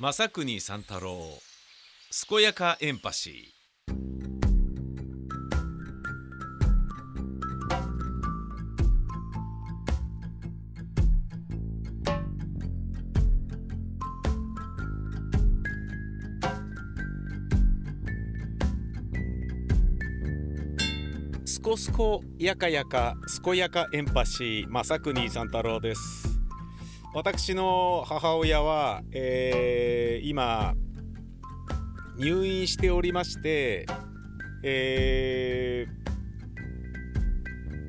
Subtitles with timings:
[0.00, 1.18] 正国三太郎
[2.28, 3.58] 健やかエンパシー。
[21.44, 26.27] すこすこやかやか健やかエンパシー正国三太郎です。
[27.18, 30.76] 私の母親は、えー今
[32.16, 33.86] 入院しておりまして、
[34.62, 35.88] え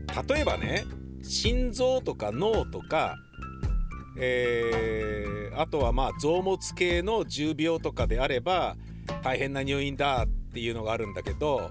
[0.07, 0.83] ー例えばね
[1.21, 3.17] 心臓とか脳とか、
[4.19, 8.77] えーあとはまあ臓物系の重病とかであれば
[9.21, 11.69] 大変な入院だっていうのがあるんだけど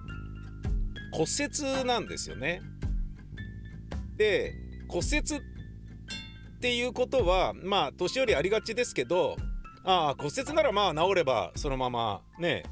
[1.10, 2.62] 骨折なんですよね。
[4.16, 4.54] で
[4.86, 5.57] 骨折っ
[6.58, 9.36] っていうことはまあ年寄りありがちですけど
[9.84, 12.64] ああ骨折ならまあ治ればそのままね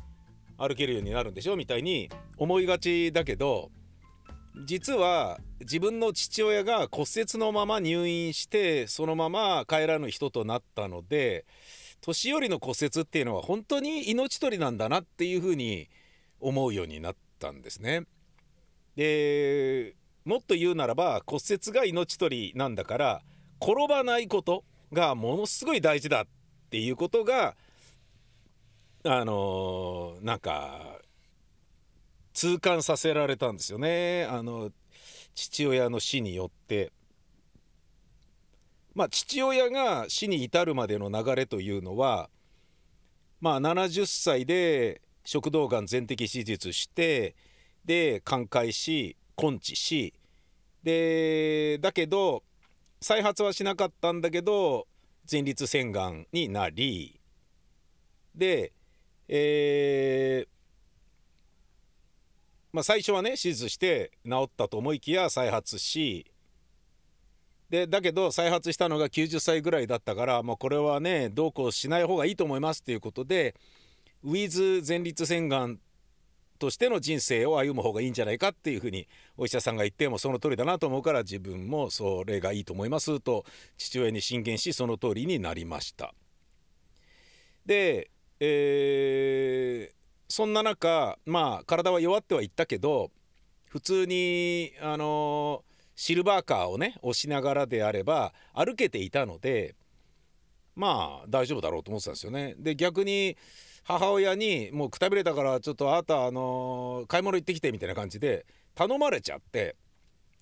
[0.59, 3.71] 歩けるようになるんでしょみたいに思いがちだけど
[4.65, 11.47] 実は自分の父親が骨折のまま入院してそのまま帰らぬ人となったので
[12.01, 15.89] 年寄りの骨折っていうのは本当に命取りなんだなっていうふうに
[16.41, 18.03] 思うようになったんですね。
[18.97, 23.23] でもっと言うならば骨折が命取りなんだから
[23.61, 26.25] 転ばないことがものすごい大事だっ
[26.71, 27.57] ていうことが
[29.05, 30.99] あのーなんか
[32.33, 34.71] 痛感させられたんですよねあの
[35.35, 36.93] 父親の死によって。
[38.97, 42.31] まあ父親が死に至るまでの流れというのは
[43.43, 47.37] まあ70歳で食道がん全摘手術して
[47.85, 50.15] で寛解し根治し
[50.83, 52.43] でだけど
[53.07, 54.89] 再発はしなかったんだけど
[55.31, 57.21] 前立腺がんになり
[58.35, 58.73] で、
[59.29, 60.49] えー
[62.73, 66.27] まあ、最初はね手術して治ったと思いきや再発し
[67.71, 73.55] でだけど再発したのが90歳ぐらいだったからもうこれはねどうこうしない方がいいと思いますっていうことで
[74.25, 75.79] ウィズ前立腺がん
[76.57, 79.07] としての人生を歩む方がいいんじゃないかっていうふうに
[79.37, 83.45] お医者さんが言ってもその通りだなと思うから自分もそれがいいと思いますと
[83.77, 86.15] 父親に進言しその通りになりました。
[87.65, 89.97] で、えー
[90.29, 93.11] そんな中まあ体は弱ってはいったけど
[93.69, 95.63] 普通にあの
[95.95, 99.75] シルバーカーをね押しながらであれば歩けていたので
[100.75, 102.55] まあ大丈夫だろうと思ってたんですよね。
[102.59, 103.37] で逆に
[103.87, 109.77] 母親にもうくたびれたからちょっとあなたあの買い物行ってきてみたいな感じで頼まれちゃって、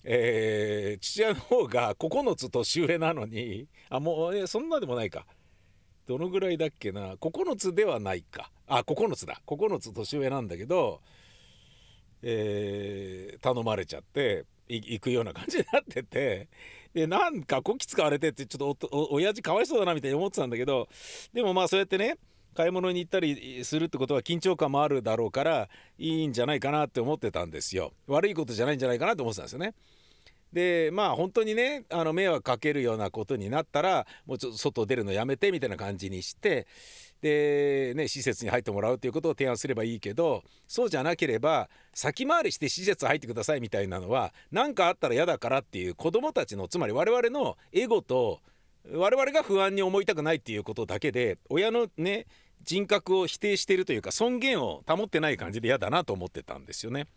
[0.03, 5.25] えー父親の方が9つ年上なのにあもうえそんなでもないか。
[6.07, 7.13] どのぐらいだっけな。
[7.15, 8.51] 9つではないか。
[8.67, 9.41] あ9つだ。
[9.47, 11.01] 9つ年上なんだけど、
[12.21, 16.49] えー頼まれちゃって行くような感じになってて
[16.93, 20.87] でなんかこき使われてってちょっとおお親父かわいそうだなみたいに思ってたんだけど
[21.33, 22.17] でもまあそうやってね
[22.55, 27.91] 買い物に行ったりするってことは緊張感もあるだろうからいいんじゃないかなって思ってたんですよ。
[28.07, 29.73] 悪いことじゃないんじゃないかなと思ってたんですよね。
[30.53, 36.65] でまあ本当にねあの迷惑かけるようなことになったらもうちょっと外出るのやめてみたいな感じにして
[37.21, 48.39] でね施設に入ってもらうっていうことを提案すればいいけどそうじゃなければ先回りして施設入ってくださいみたいなのは何かあったら嫌だからっていう子どもたちのつまり我々のエゴと
[48.93, 52.27] 我々が不安に思いたくないっていうことだけで親のね
[52.63, 57.07] 人格を否定しているというか尊厳を保ってない感じで嫌だなと思ってたんですよね。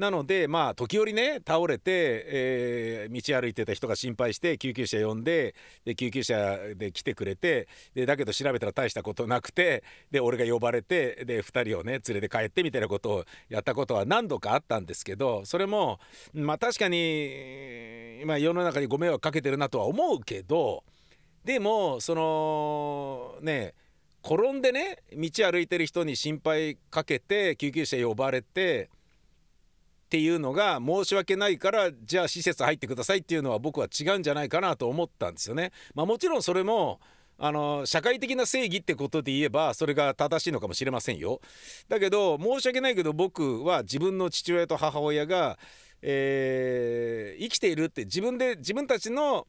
[0.00, 15.98] なのでまあ時折ね倒れて、えー道歩いてた人が心配して救急車呼んでで救急車で来てくれてでだけど調べたら大したことなくてで俺が呼ばれてで2人をね連れて帰ってみたいなことをやったことは何度かあったんですけどそれも
[16.32, 20.84] まあ確かに今世の中にご迷惑かけてるなとは思うけど
[21.44, 23.74] でもそのね
[24.24, 28.90] 転んでね道歩いてる人に心配かけて救急車呼ばれて
[30.06, 35.70] っていうのが申し訳ないからじゃあ施設入ってくださいっていうのは僕は違うんじゃないかなと思ったんですよね。
[35.94, 36.98] まあ、もちろんそれも
[37.38, 41.40] あの社会的な正義ってことで言えばそれが正しいのかもしれませんよ。
[41.88, 45.58] だけど申し訳ないけど僕は自分の父親と母親が、
[46.02, 49.46] えー生きているって自分で自分たちの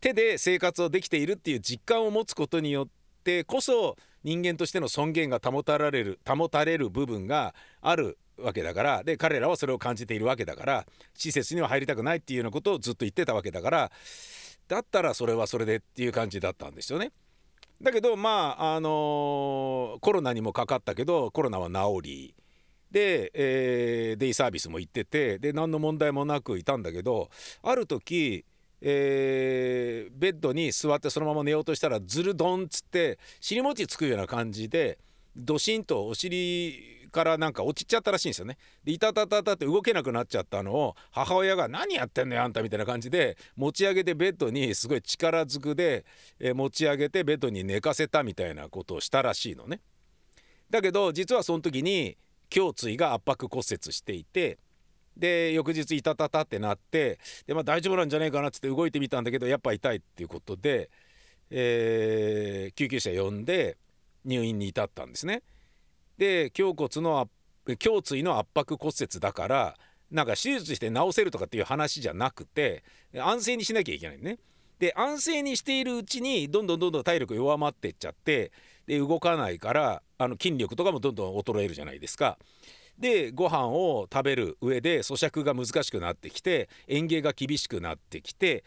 [0.00, 2.88] 手で生活をできているっていう実感を持つことによっ
[3.24, 13.90] てこそ人間としての尊厳が保たれる保たれる部分があるわけだからで彼らはそれを感じているわけだから施設には入りたくないっていうようなことをずっと言ってたわけだから
[14.68, 17.12] だったらそれはそれでっていう感じだったんですよね。
[17.82, 22.34] だけどまああのーコロナにもかかったけどコロナは治り
[22.90, 27.28] で、えーデイサービスも行っててで何の問題もなくいたんだけど
[27.62, 28.44] ある時、
[28.82, 34.98] えーベッドに座ってそのまま寝ようとしたらズルドンっつって尻餅つくような感じで
[35.36, 38.56] ドシンとお尻からなんか落ちちゃったらしいんですよね。
[38.82, 46.04] でいたたたたって動けなくなっちゃったのを母親が「何やってんのよあんた」みたいな感じで持ち上げてベッドにすごい力ずくで、
[46.40, 49.80] え持ち上げてベッドに寝かせたみたいなことをしたらしいのね。
[50.70, 52.16] だけど実はその時に
[52.54, 54.58] 胸椎が圧迫骨折していて
[55.16, 60.90] で翌日いたたたってなってで、まあ、大丈夫なんじゃないかなっつって動いてみたんだけどやっぱ痛いっていうことで、
[61.50, 63.76] えー救急車呼んで
[64.24, 65.42] 入院に至ったんですね。
[66.18, 67.28] で胸骨の
[67.66, 69.76] 胸椎の圧迫骨折だから
[70.10, 72.84] なんか手術して治せるとかっていう話じゃなくて
[73.16, 74.38] 安静にしなきゃいけないね。
[74.78, 78.50] で安静にしているうちにどんどんどんどん体力弱まってっちゃって
[78.86, 82.38] で動かないからあの筋力とかもどんどん衰えるじゃないですか。
[82.98, 88.64] でご飯を食べる上で咀嚼が難しくなってきて嚥下が厳しくなってきて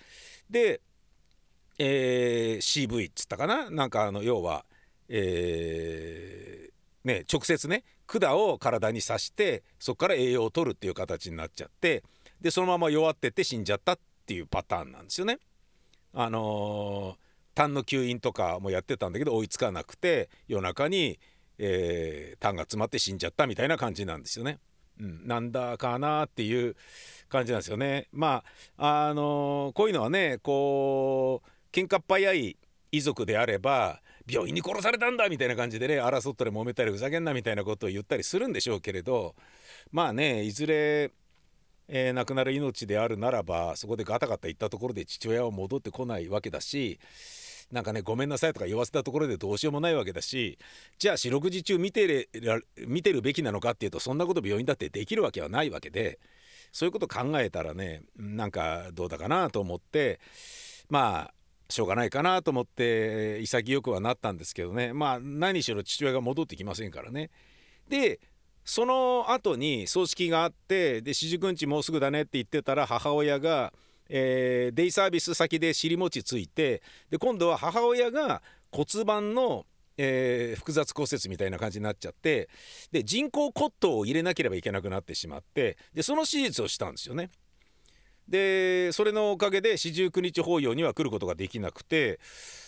[0.49, 0.81] で、
[1.77, 3.69] えー CV っつったかな？
[3.69, 4.65] なんかあの要は、
[5.07, 12.03] えーね、直接ね管を体に刺してそこから栄養を取るっていう形になっちゃって
[12.41, 15.39] でそのまま弱ってって死んじゃったっていうパターンなんですよね。
[16.13, 17.25] あのー
[17.55, 21.17] 痰の吸引とかもやってたんだけど追いつかなくて夜中に、
[21.57, 24.59] えー、痰が詰まって死んじゃったみたいな感じなんですよね。
[24.99, 26.75] うん、なんだかなっていう
[27.27, 28.07] 感じなんですよね。
[28.11, 28.43] ま
[28.77, 32.57] ああのーこういうのはねこう喧嘩っ早い
[32.91, 39.35] 遺族であれば病院に殺されたんだみたいな感じでね争ったり揉めたりふざけんなみたいなことを言ったりするんでしょうけれど
[39.91, 41.11] まあねいずれ、
[41.87, 46.99] えー亡くなる命であるならばそこでガタガタ言ったところで父親は戻ってこないわけだし
[47.71, 50.57] なんかねごめんなさいとか言わせたところでどうしようもないわけだし
[50.99, 52.29] じゃあ四六時中見てれ
[52.87, 56.19] 見てるべきなのかっていうとそんなこと病院だってできるわけはないわけで
[56.71, 60.19] そういうこと考えたらねなんかどうだかなと思って
[60.89, 61.33] まあ
[61.69, 67.31] しょうがないかなと思って潔くはなったんですけどねまあ何しろ父親が戻ってきませんからね。
[67.89, 68.19] で
[68.65, 73.71] その後に葬式があってで四十九日もうすぐだねって言ってたら母親が、
[74.09, 78.41] えーデイサービス先で尻餅ついてで今度は母親が
[78.71, 79.65] 骨盤の、
[79.97, 82.49] えー複雑骨折みたいな感じになっちゃって
[82.91, 87.29] で人工骨頭を入れなければいけなくなってしまってでその手術をしたんですよね。
[88.27, 92.19] でそれのおかげで四十九日法要には来ることができなくて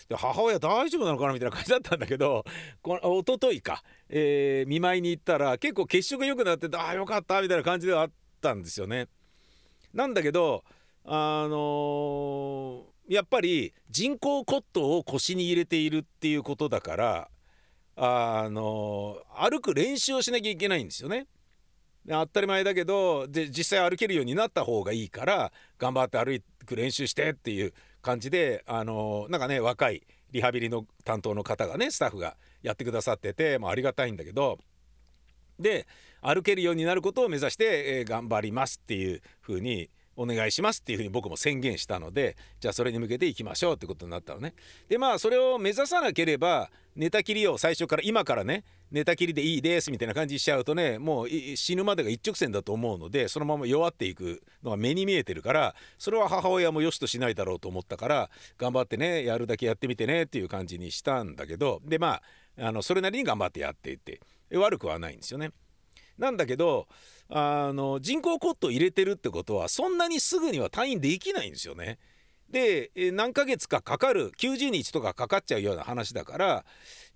[0.08, 2.44] で母親大丈夫なのかなみたいな感じだったんだけど
[2.80, 9.08] この一昨日か、えー見舞いに行ったら結構血色良くなっててああよかったみたいな感じではあったんですよね。
[9.92, 10.62] なんだけど
[11.10, 17.28] あのーやっぱり人工骨頭を腰に入れているっていうことだから
[17.96, 21.26] あのー歩く練習をしなきゃいけないんですよね。
[22.06, 34.58] 当たり前だけどで実際歩けるようになった方がいいから頑張って歩く練習してっていう感じであのなんかね若いリハビリの担当の方がねスタッフがやってくださってて、まあ、ありがたいんだけど
[35.58, 35.86] で
[36.22, 44.52] 歩けるようになることを目指して、えー頑張りますっていう風にお願いしますっていうふうに僕も宣言したのでじゃあそれに向けていきましょうってことになったのね。
[44.88, 62.22] でまあそれを目指さなければ寝たきりを最初から今からね寝たきりでいいですみたいな感じにしちゃうとねもう死ぬまでが一直線だと思うのでそのまま弱っていくのが目に見えてるからそれは母親も良しとしないだろうと思ったから頑張ってねやるだけやってみてねっていう感じにしたんだけどでまあ
[62.66, 64.20] あのそれなりに頑張ってやっていって
[64.52, 65.52] 悪くはないんですよね。
[66.18, 66.88] なんだけど
[67.28, 71.98] あの人工骨頭入れてるってことはそんなにすぐには退院できないんですよね。
[72.50, 76.64] で何ヶ月かかかる90日とかかかっちゃうような話だから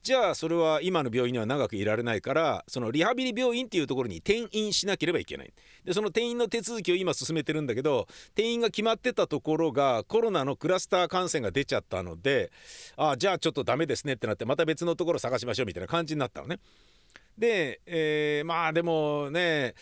[0.02, 5.52] じゃあそれは今の病院には長くいられないからそのリハビリ病院っていうところに転院しなければいけない
[5.84, 12.52] でその転院の手続きを今進めてるんだけど転院が決まってたところがコロナのクラスター感染が出ちゃったので
[12.96, 16.58] あじゃあちょっとダメですねってなってまた別のところ探しましょうみたいな感じになったのね。
[17.38, 19.74] で、えーまあでもね、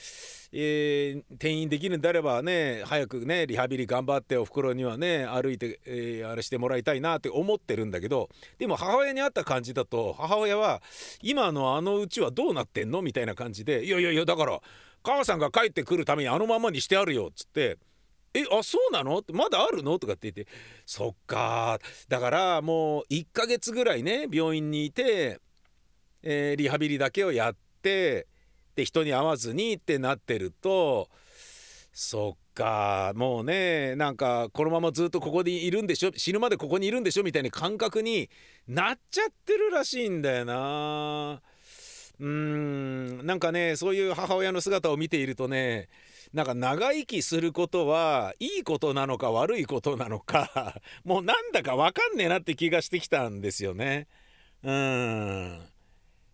[0.53, 8.29] えー転院できるんであればね早くねリハビリ頑張っておふくろにはね歩いて、えーあれしてもらいたいなって思ってるんだけど
[8.59, 10.83] でも母親に会った感じだと母親は
[11.23, 13.03] 今のあのうちはどうなってんの？
[13.03, 14.61] みたいな感じで「いやいやいやだから
[15.03, 17.79] 母さんが帰ってくるためにあのままにしてあるよ」っつって。
[18.33, 19.19] えあそうなの？
[19.19, 19.99] ってまだあるの？
[19.99, 20.53] とかって言って
[20.87, 25.41] そっかだからもう1ヶ月ぐらいね病院にいて
[26.23, 28.27] えーリハビリだけをやって
[28.77, 31.09] で人に会わずにってなってると
[31.93, 38.31] そっかもうねなんかこのままずっとここにいるんでしょ死ぬまでここにいるんでしょみたいな感覚に
[38.69, 41.41] なっちゃってるらしいんだよな
[42.21, 45.89] うーんなんかねそういう母親の姿を見ているとね
[46.33, 54.07] なんか長生きすることはいいことなのか悪いことなのかもうなんだか分かんねえなって気がしてきたんですよね。
[54.63, 55.61] うん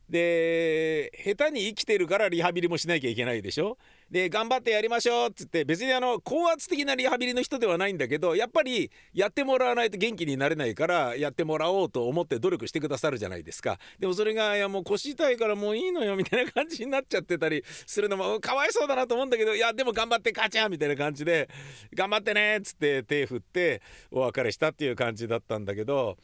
[0.08, 3.76] で下手に生きてるからリハビリもしなきゃいけないでしょ？
[4.10, 13.78] で頑張ってやりましょうっつって別にあの高圧的なリハビリの人ではないんだけどやっぱりやってもらわないと元気になれないからやってもらおうと思って努力してくださるじゃないですか。
[13.98, 21.48] でもそれがいやもう腰痛いからもういいのよみたいな感じになっちゃってたりするのもかわいそうだなと思うんだけどいやでも頑張ってカチャンみたいな感じで
[21.92, 23.82] 頑張ってねっつって手振って
[24.12, 26.16] お別れしたっていう感じだったんだけど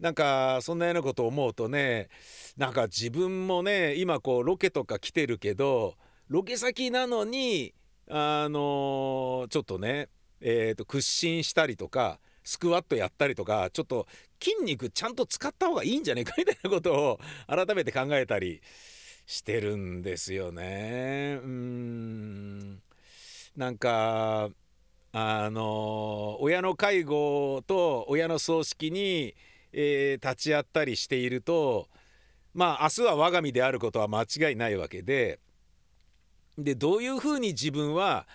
[0.00, 2.08] なんかそんなようなことを思うとね
[2.56, 5.96] なんか自分もね今こうロケとか来てるけど
[6.28, 7.74] ロケ先なのに
[8.10, 10.08] あのー、ちょっとね、
[10.40, 14.06] えー、と屈伸したりとかスクワットやったりとかちょっと
[14.40, 18.62] 筋肉ちゃんと使った方がいいんじゃないかみたいなことを改めて考えたり
[19.26, 21.38] してるんですよね。
[21.42, 22.82] うん
[23.56, 24.50] なんか
[25.12, 29.34] あのー、親の介護と親の葬式に
[29.80, 31.86] えー、立ち会ったりしていると
[32.52, 35.38] まあ明日は我が身であることは間違いないわけで
[36.58, 38.26] でどういうふうに自分は、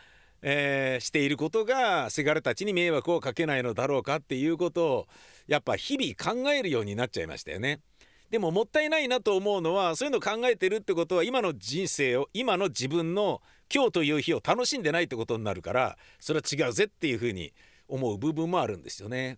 [0.42, 5.08] えー、していることがせがれたちに迷惑をかけないのだろうかっていうことを
[5.48, 7.82] やっぱ日々考えるようになっちゃいましたよね。
[8.30, 17.54] でももったいないなと思うのはそういうのを考えてるってことは今の人生を今の自分の今日という日を楽しんでないってことになるからそれは違うぜっていうふうに
[17.90, 19.38] 思う部分もあるんですよね。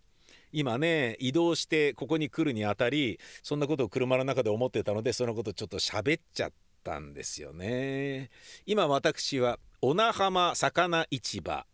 [0.56, 8.30] 今ね移動してここに来るにあたりそんなことを車の中で思ってたのでそのことちょっと喋っちゃったんですよね。
[8.66, 11.66] 今私は小名浜魚市場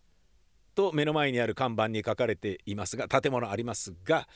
[0.74, 4.28] と目の前にある看板に書かれていますが建物ありますが、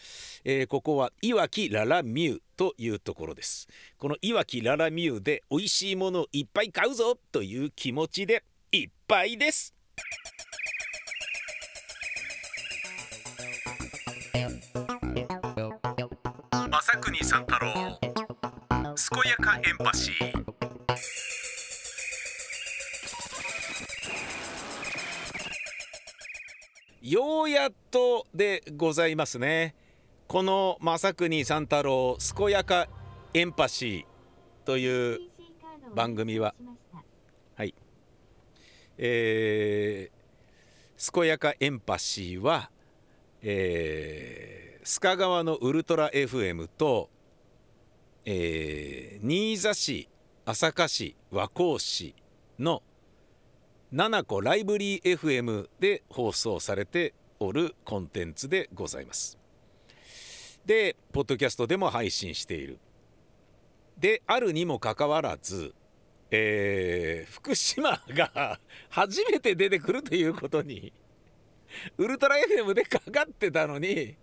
[0.43, 3.67] えー、ここはいわきララミューというところです。
[3.97, 9.75] このいわきララミューで美味しいものをいっぱい買うぞという気持ちでいっぱいです。
[17.35, 17.99] 三太郎。
[17.99, 20.45] 健やかエンパシー。
[27.01, 29.75] ようやっとでございますね。
[30.27, 32.87] この正国三太郎健やか
[33.33, 35.19] エンパシーという
[35.93, 36.55] 番組は。
[37.57, 37.75] はい。
[38.97, 42.71] えー、健やかエンパシーは
[43.41, 47.09] えー須賀川のウルトラ FM と、
[48.27, 50.10] えー、新座市
[50.46, 52.15] 朝霞市和光市
[52.58, 52.82] の
[53.91, 59.38] 七子ライブリー FM で放送されておるコンテンツでございます。
[60.65, 62.79] でポッドキャストでも配信している。
[63.96, 65.75] であるにもかかわらず、
[66.32, 70.91] えー、福島が初めて出てくるということに
[72.00, 74.15] ウルトラ FM でかかってたのに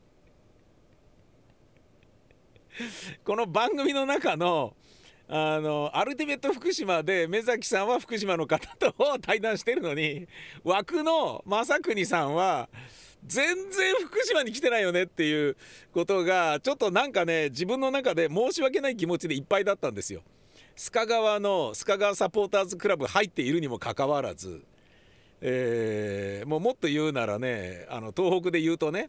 [3.24, 4.74] この番組の中の
[5.28, 10.26] あのアルティメット福島で目崎さんは福島の方と対談してるのに
[10.62, 12.68] 枠の正国さんは
[13.24, 15.56] 全然福島に来てないよねっていう
[15.94, 20.22] ことがちょっとなんかね自分の中で申し訳ない気持ちでいっぱいだったんですよ。
[20.76, 24.64] 須賀川の須賀川サポーターズクラブ入っているにもかかわらず、
[25.40, 29.08] えー、もうもっと言うならねあの東北で言うとね、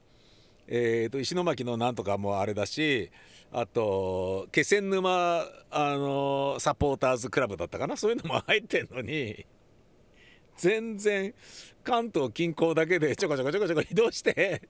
[0.67, 3.11] えー、と石巻のなんとかもあれだし
[3.55, 7.95] あと気仙沼あのサポーターズクラブだったかな？
[7.95, 9.45] そういうのも入ってんのに
[10.57, 11.35] 全然
[11.83, 14.63] 関東近郊だけでちょこちょこちょこちょこ移動して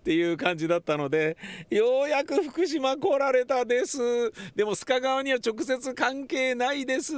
[0.02, 1.36] ていう感じだったので
[1.70, 4.32] ようやく福島来られたです。
[4.56, 7.12] でも須賀川には直接関係ないです。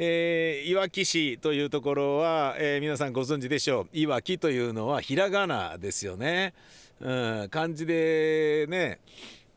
[0.00, 3.88] えー、いわき市というところは、えー、皆さんご存知でしょう。
[3.92, 6.54] いわきというのはひらがなですよね。
[7.00, 9.00] うん、漢字でね、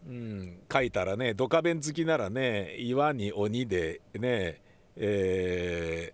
[0.07, 4.61] うん、書いたらねドカベン好きならね岩に鬼でね、
[4.95, 6.13] え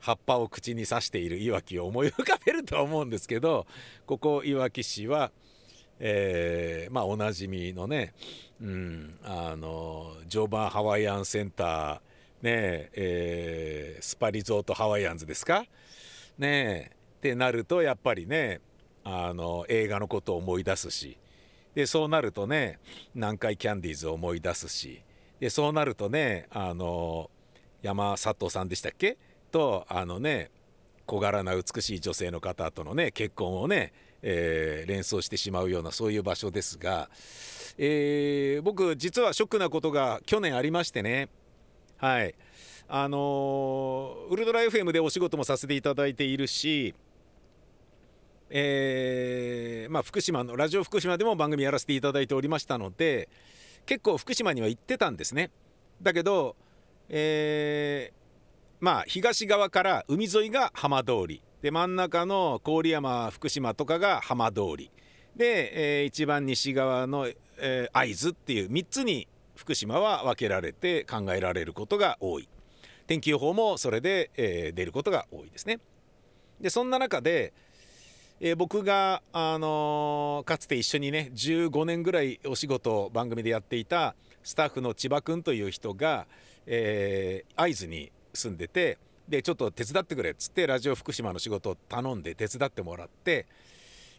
[0.00, 3.66] ー、葉っぱを口に刺しているいわきを思い浮かべると思うんですけど
[4.06, 5.30] ここいわき市は、
[5.98, 8.14] えー、まあおなじみのね、
[8.60, 12.00] うん、あの常磐ハワイアンセンター
[12.42, 15.64] ねえー、スパリゾートハワイアンズですか？
[16.36, 18.60] ねってなるとやっぱりね
[19.04, 21.18] あの映画のことを思い出すし。
[21.74, 22.78] でそうなるとね
[23.14, 25.02] 南海キャンディーズを思い出すし。
[25.40, 27.30] でそうなるとねあの
[27.82, 29.18] 山里さんでしたっけ？
[29.50, 30.50] とあのね
[31.06, 33.92] 小柄な美しい女性の方とのね結婚をね、
[34.22, 37.10] えー、連想してしまうようなそういう場所ですが、
[37.76, 41.28] えー、僕実はショックなことが去年ありましてね。
[41.98, 42.34] はい。
[42.86, 46.94] あのウルトラ FM でお仕事もさせていただいているし。
[48.56, 53.28] えー、まあ、福島のラジオ福島でも番組やらせていただいておりましたので
[53.84, 55.50] 結構福島には行ってたんですね。
[56.00, 56.54] だけど、
[57.08, 58.14] えー、
[58.78, 61.42] まあ東側から海沿いが浜通り。
[61.62, 64.90] で真ん中の郡山福島とかが浜通り。
[65.34, 67.26] で、えー、一番西側の、
[67.58, 72.48] えー、会津っていう3つに福島は分けられて考えられることが多い。
[73.08, 75.80] 天気予報もそれで、えー、出ることが多いですね。
[76.60, 77.52] でそんな中で、
[78.40, 86.26] え、僕が、あのー、かつて一緒にね15年ぐらいお仕事番組でやっていたスタッフの千葉君という人が、
[86.66, 88.98] えー、会津に住んでて
[89.28, 93.46] でちょっと手伝ってくれっつってラジオ福島の仕事を頼んで手伝ってもらって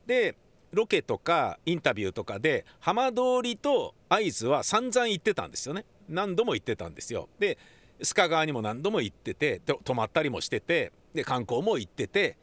[0.07, 0.36] で
[0.72, 5.86] ロケとかインタビューとかで浜通りと会津は散々行ってたんですよね。
[6.10, 7.29] 何度も行ってたんですよ。
[7.39, 7.57] で
[8.01, 12.38] 須賀川にも何度も行ってて泊まったりもしててで観光も行ってて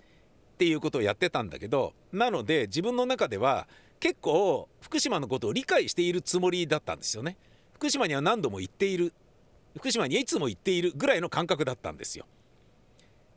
[0.62, 3.66] っていうことをやってたんだけどなので自分の中では
[3.98, 7.36] 結構福島のことを理解しているつもりだったんですよね
[7.72, 9.12] 福島には何度も行っている
[9.76, 12.26] 福島にいつも行っているぐらいの感覚だったんですよ。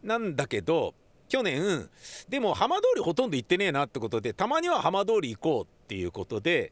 [0.04, 0.94] なんだけど
[1.30, 1.90] 去年
[2.30, 6.72] でも浜通りほとんど行ってねえなってことでたまには浜通り行こうっていうことで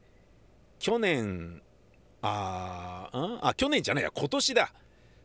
[0.78, 1.64] 去年
[2.22, 4.72] ああ去年じゃないや今年だ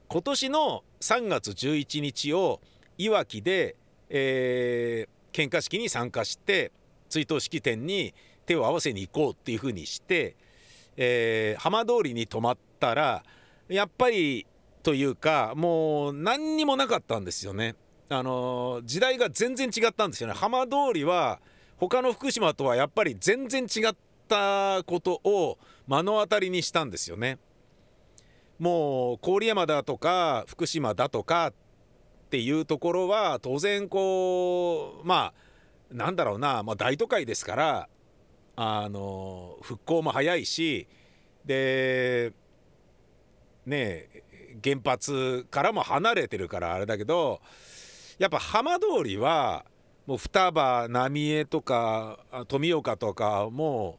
[0.09, 2.63] 今年の3月11日を
[2.97, 3.77] いわきで、
[4.09, 6.73] えー、献花式に参加して
[7.09, 8.15] 追悼式典に
[8.47, 10.37] 手を合わせに行こうっていうふうにして、
[10.97, 13.23] えー、浜通りに泊まったら
[13.69, 14.47] やっぱり
[14.83, 17.77] というかもう何にもなかったんですよね。
[18.11, 20.35] あの時代が全然違ったんですよね。
[20.35, 21.41] 浜通りは
[21.77, 23.95] 他の福島とはやっぱり全然違っ
[24.29, 27.39] たことを目の当たりにしたんですよね。
[28.59, 31.53] もう郡山だとか福島だとかっ
[32.29, 35.33] ていうところは当然こうま
[35.91, 37.89] あなんだろうな、まあ、大都会ですから
[38.57, 40.87] あの復興も早いし
[41.45, 42.33] で
[43.65, 44.09] ね
[44.63, 47.41] 原発からも離れてるからあれだけど
[48.19, 49.65] やっぱ浜通りは
[50.07, 53.99] もう双葉浪江とか富岡とかも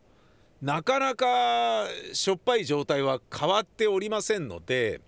[0.61, 5.01] うなかなかしょっぱい状態は変わっておりませんので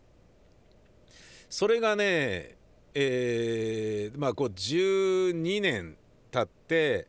[1.49, 2.55] それがね
[2.93, 5.95] えー、まあこう12年
[6.31, 7.07] 経って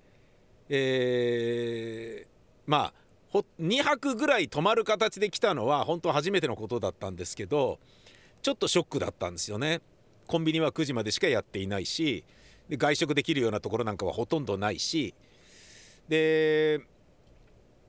[0.69, 2.27] えー、
[2.67, 2.93] ま
[3.35, 7.79] あ2泊ぐらい泊まる形で来たのは本当初めてのことだったんですけど
[8.43, 9.81] ちょっとショックだったんですよね。
[10.27, 12.25] コンビニは9時までしかやっていないし
[12.69, 15.15] で外食できるようなところなんかはほとんどないし
[16.09, 16.81] で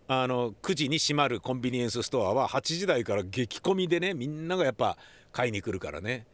[0.07, 4.97] あの9時に閉まるコンビニエンスストアは8時台から激混みでねみんながやっぱ
[5.31, 6.25] 買いに来るからね。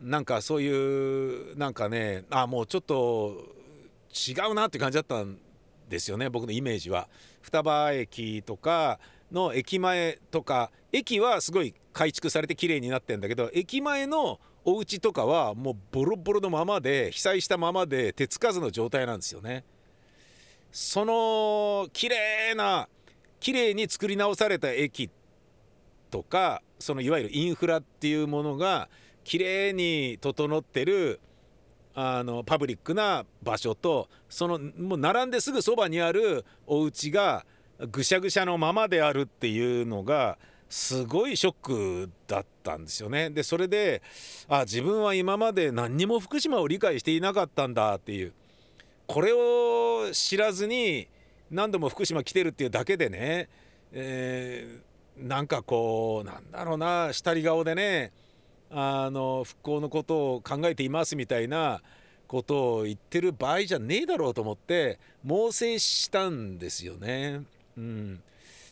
[0.00, 3.34] なんかそういうなんかねあもうちょっと
[4.28, 5.38] 違うなって感じだったん
[5.88, 7.08] ですよね僕のイメージは。
[7.42, 8.98] 双葉駅とか
[9.30, 19.64] の駅前とか駅はすごい改築されて綺麗になってんだけど駅前のお家とかはもうボロボロのままで被災したままで手つかずの状態なんですよね。
[20.72, 22.88] その綺麗な
[23.38, 25.08] 綺麗に作り直された駅
[26.10, 28.88] とかそのいわゆるインフラっていうものが
[29.26, 31.18] 綺麗に整ってる
[31.96, 37.44] あのパブリックな場所とそのもう並んですぐそばにあるお家が
[37.90, 43.30] ぐしゃぐしゃのままであるっていうのがすごいショックだったんですよね。
[43.30, 44.00] でそれで
[44.48, 48.32] あ自分は今まで何にも福島を理解していなかったんだっていう
[49.08, 51.08] これを知らずに
[51.50, 53.48] 何度も福島来てるっていうだけでね、
[53.90, 58.12] えー、なんかこうなんだろうな下り顔でね
[58.70, 61.80] あの復興のことを考えていますみたいな
[62.26, 67.42] ことを言ってる場合じゃねえだろうと思って猛省したんですよね。
[67.76, 68.20] うん、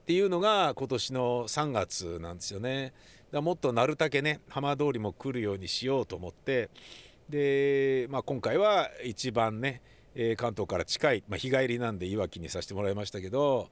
[0.01, 2.93] っていうのが今年の3月なんですよね。
[3.31, 6.71] だもっとなるたけね浜通りも来るようにしようと思って
[7.29, 9.81] で、まあ、今回は一番ね、
[10.15, 13.71] え、関東から近い、まあ、日帰りなんでいわきにさせてもらいましたけど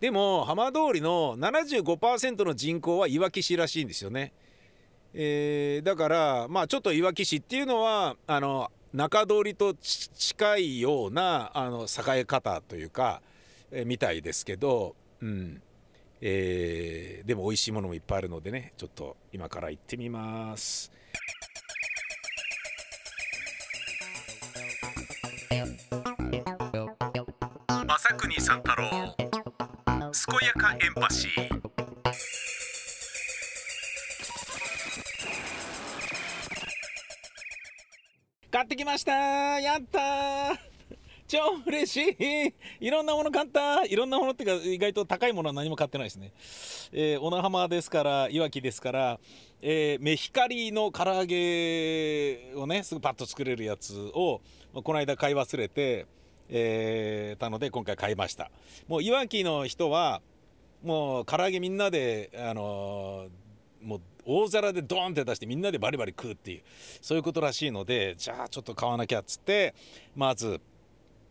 [0.00, 4.32] でも浜通りの75%の人口はいわき市らしいんですよね。
[5.14, 13.22] えー、だからまあちょっといわき市っていうのはあの中通りと近いようなあの栄え方というか、
[13.70, 15.62] えー、みたいですけど、うん
[16.20, 20.90] えー、でも美味しいものもいっぱいあるのでねちょっと今から行ってみます。
[27.86, 29.14] 朝国三太郎
[30.12, 31.43] 健やかエンパシー
[38.64, 39.12] 買ってきました。
[39.12, 40.58] やったー。
[41.28, 42.16] 超嬉し
[42.80, 42.86] い。
[42.86, 43.84] いろんなもの買った。
[43.84, 46.32] いろんなものっていうか意外と高いものは何も買ってないですね、
[46.90, 49.20] えー、小名浜ですからいわきですから、
[49.60, 54.40] えー、メヒカリの唐揚げをねすぐパッと作れるやつを
[54.72, 56.06] この間買い忘れて
[56.48, 58.50] えー、たので今回買いました。
[58.88, 60.22] もういわきの人は
[60.82, 66.62] もう唐揚げみんなであのー、もう大皿でドーンって出してみんなでバリバリ食うっていう
[67.00, 69.74] そういうことらしいのでじゃあちょっと買わなきゃっつって
[70.14, 70.60] まず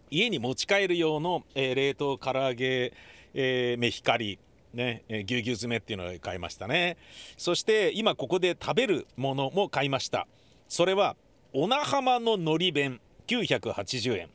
[0.10, 2.94] 家に持ち帰る用の、えー、冷凍唐揚げ、
[3.34, 4.40] えー、メヒカリ
[4.74, 6.98] ね、えー、ぎゅうぎゅう詰めっていうのを買いましたね。
[7.38, 10.28] そして今ここで食べるものも買いました。
[10.68, 11.16] それは
[11.54, 14.30] 小名浜の海苔弁980円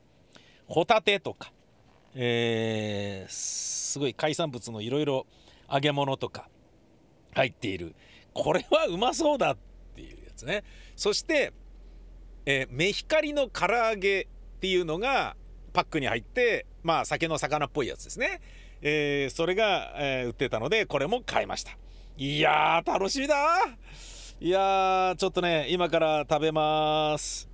[0.67, 1.51] ホタテとか、
[2.15, 5.25] えー、すごい海産物のいろいろ
[5.71, 6.47] 揚げ物とか
[7.33, 7.95] 入っている
[8.43, 9.57] これはうまそうだっ
[9.95, 10.63] ていうやつね。
[10.95, 11.53] そして、
[12.45, 14.27] えー、メヒカリの唐揚げっ
[14.59, 15.35] ていうのが
[15.73, 18.41] パックに入ってまあ酒の魚っぽいやつですね、
[18.81, 21.77] えー、それが、えー、売ってたのでこれも買いました。
[22.17, 23.35] いやー楽しみだ。
[24.41, 27.49] いやちょっとね今から食べます。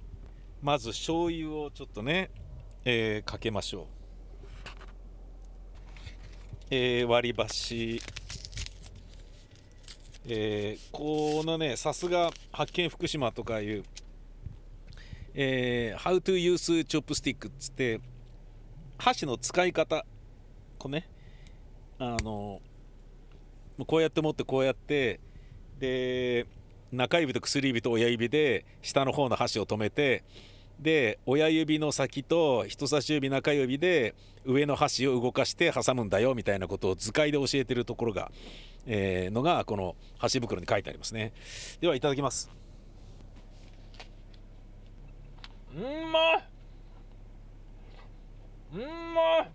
[0.61, 2.29] まず醤油をちょっとね
[2.87, 3.85] えー、かけましょう、
[6.69, 7.99] え、割り箸。
[10.27, 13.83] えー、このねさすが発見福島とかいう、
[15.35, 18.01] えー、How to use chopstick っつって
[18.97, 20.05] 箸の使い方
[20.79, 21.07] こうね
[21.99, 22.59] あの
[23.85, 25.19] こうやって持ってこうやって
[25.79, 26.47] で
[26.91, 30.23] 中指と薬指と親指で下の方の箸を止めて
[30.79, 34.13] で親指の先と人差し指中指で
[34.45, 38.31] 上の箸を動かして挟むんだよみたいなことを図解で教えてるところが、
[38.85, 41.33] えー、のがこの箸袋に書いてありますね。
[41.81, 42.51] ではいただきます。
[45.75, 46.19] うんま
[48.73, 49.49] うんま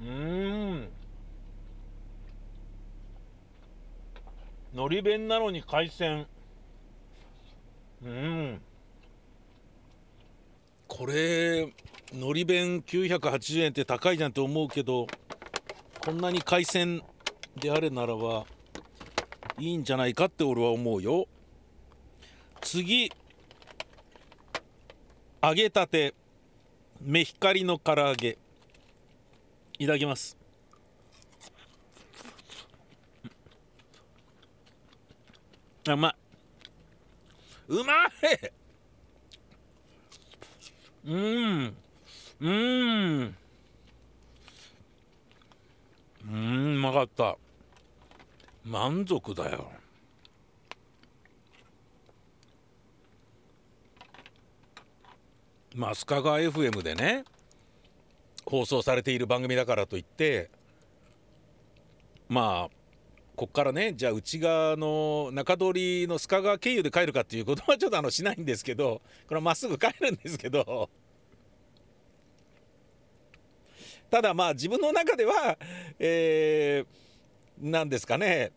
[0.00, 0.88] うん。
[4.74, 6.26] のり弁なのに海鮮。
[8.04, 8.60] うん。
[10.86, 11.72] これ
[12.12, 15.06] のり弁980円って高いじゃんと思うけど
[16.00, 17.02] こんなに海鮮
[17.56, 18.44] であれならば
[19.58, 21.26] いいんじゃないかって俺は思うよ。
[22.60, 23.10] 次
[25.42, 26.14] 揚げたて。
[27.00, 28.38] メヒカリの唐揚げ。
[29.78, 30.38] いただきます。
[35.86, 36.23] あうまい
[37.68, 38.10] うまい。
[41.06, 41.76] うん。
[42.40, 43.36] うん。
[46.26, 47.36] うんうまかった。
[48.64, 49.70] 満足だよ。
[55.74, 57.24] まあ須賀川 FM でね
[58.46, 60.48] 放送されている番組だからといって
[62.28, 62.83] まあ
[63.36, 70.88] こっからねじゃあ内側の中通りの須賀川経由で帰るかっていうことはちょっとあのしないんですけどこれはまっすぐ帰るんですけど
[74.08, 75.58] ただまあ自分の中では
[75.98, 78.52] えー、ですかね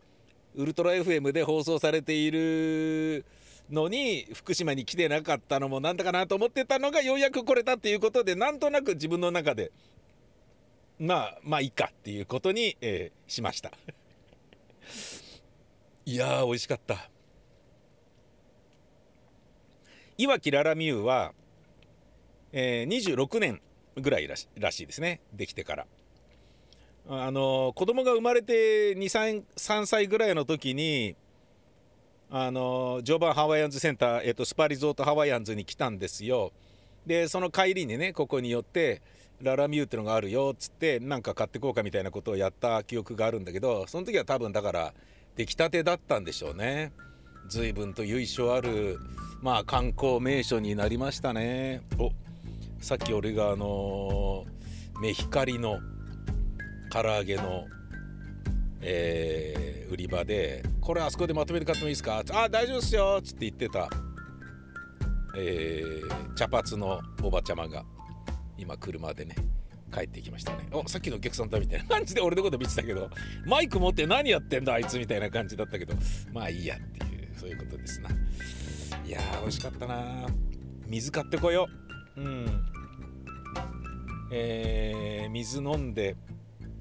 [0.56, 3.26] ウルトラ FM で放送されている
[3.72, 9.72] のに福島に来てなかったのもなんだかなと思ってたのがようやく来れたっていうことでなんとなく自分の中で
[11.00, 13.72] まあまあいいかっていうことに、えー、しました。
[16.06, 17.10] いやー美味しかった。
[20.17, 21.34] いわきララミューは、
[22.52, 23.62] えー、26年
[23.95, 25.21] ぐらいらしらしいですね。
[25.34, 25.86] できてから。
[27.10, 31.15] あの子供が生まれて23歳ぐらいの時に
[32.30, 36.52] あの常磐ハワイアンズセンター、えーと、スパリゾートハワイアンズに来たんですよ。
[37.06, 39.02] でその帰りにねここに寄って
[39.41, 44.93] ララミューってのがあるよっつってなんか買ってこうかみたいなことをやった記憶があるんだけどその時は多分だから
[45.36, 46.91] 出来たてだったんでしょうね。
[47.47, 49.00] 随分と由緒ある
[49.41, 51.82] まあ観光名所になりましたね。
[52.00, 52.12] お
[52.82, 54.45] さっき俺があの
[55.02, 55.80] メヒカリの
[56.91, 57.65] 唐揚げの
[58.82, 63.89] えー、売り場で「これあそこでまとめて買ってもいいですか?」あ大丈夫ですよ」っつって言ってた、
[65.36, 67.84] えー、茶髪のおばちゃまが。
[68.58, 69.36] 今車でね
[69.93, 70.67] 帰ってきましたね。
[70.72, 73.10] おさっきのお客さんだみたいな 感じで俺のこと見てたけど
[73.46, 75.93] マイク持って何やってんだあいつみたいな感じだったけど
[76.34, 78.10] まあいいやっていうそういうことですな。
[79.06, 80.28] いやー美味しかったな。
[80.88, 81.67] 水買ってこよ
[82.17, 82.22] う。
[82.22, 82.65] うん。
[84.32, 86.15] えー、水飲んで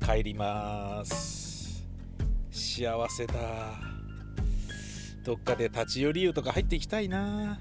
[0.04, 1.86] 帰ります。
[2.50, 3.34] 幸せだ。
[5.24, 7.60] どっかで立ち寄り湯とか入っていきたいな。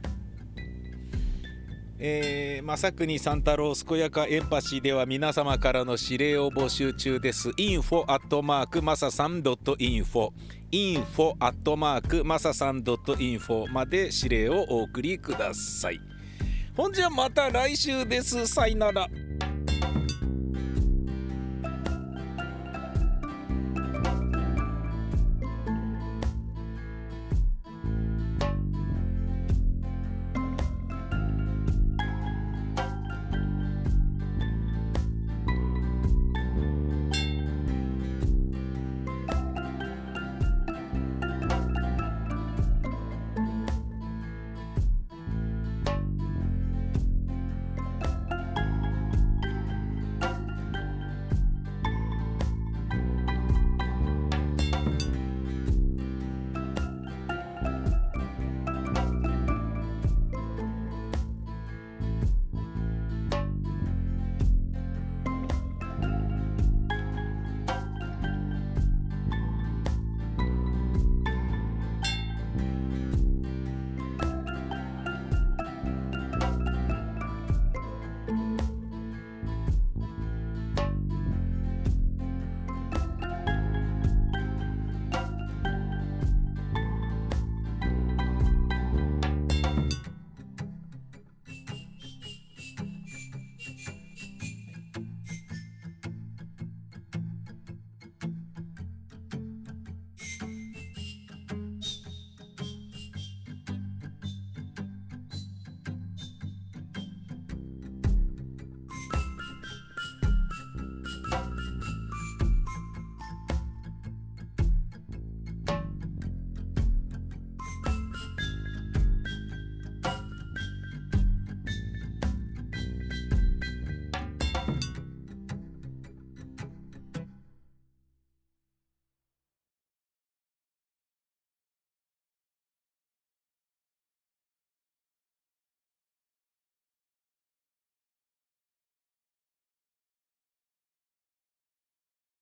[1.98, 7.50] えー、正国三太郎健やかエンパシーでは皆様からの指令を募集中です。
[7.52, 10.32] info アットマークマサさん .info
[10.72, 16.02] info アットマークマサさん .info まで指令をお送りください。
[16.76, 18.46] ほんじゃまた来週です。
[18.46, 19.08] さよなら。